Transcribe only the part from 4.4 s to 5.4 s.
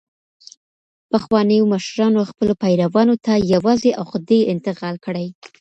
انتقال کړې.